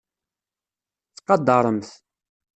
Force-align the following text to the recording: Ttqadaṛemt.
Ttqadaṛemt. 1.09 1.89